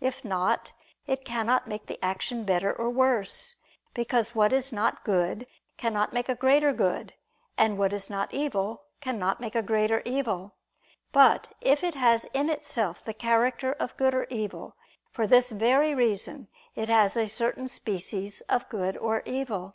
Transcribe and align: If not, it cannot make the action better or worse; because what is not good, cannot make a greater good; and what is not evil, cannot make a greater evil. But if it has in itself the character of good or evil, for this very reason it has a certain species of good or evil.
If 0.00 0.24
not, 0.24 0.72
it 1.06 1.24
cannot 1.24 1.68
make 1.68 1.86
the 1.86 2.04
action 2.04 2.42
better 2.42 2.72
or 2.72 2.90
worse; 2.90 3.54
because 3.94 4.34
what 4.34 4.52
is 4.52 4.72
not 4.72 5.04
good, 5.04 5.46
cannot 5.76 6.12
make 6.12 6.28
a 6.28 6.34
greater 6.34 6.72
good; 6.72 7.14
and 7.56 7.78
what 7.78 7.92
is 7.92 8.10
not 8.10 8.34
evil, 8.34 8.82
cannot 9.00 9.38
make 9.40 9.54
a 9.54 9.62
greater 9.62 10.02
evil. 10.04 10.56
But 11.12 11.52
if 11.60 11.84
it 11.84 11.94
has 11.94 12.24
in 12.34 12.50
itself 12.50 13.04
the 13.04 13.14
character 13.14 13.72
of 13.74 13.96
good 13.96 14.16
or 14.16 14.26
evil, 14.30 14.74
for 15.12 15.28
this 15.28 15.52
very 15.52 15.94
reason 15.94 16.48
it 16.74 16.88
has 16.88 17.16
a 17.16 17.28
certain 17.28 17.68
species 17.68 18.40
of 18.48 18.68
good 18.68 18.96
or 18.96 19.22
evil. 19.26 19.74